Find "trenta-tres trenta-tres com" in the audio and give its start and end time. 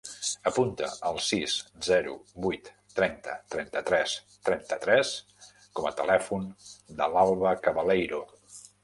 3.55-5.89